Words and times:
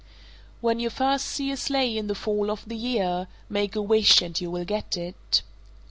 When 0.61 0.79
you 0.79 0.89
first 0.89 1.25
see 1.25 1.51
a 1.51 1.57
sleigh 1.57 1.95
in 1.95 2.07
the 2.07 2.15
fall 2.15 2.49
of 2.49 2.67
the 2.67 2.75
year, 2.75 3.27
make 3.49 3.75
a 3.75 3.83
wish, 3.83 4.19
and 4.23 4.41
you 4.41 4.49
will 4.49 4.65
get 4.65 4.97
it. 4.97 5.43